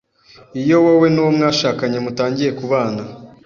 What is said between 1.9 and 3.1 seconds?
mutangiye kubana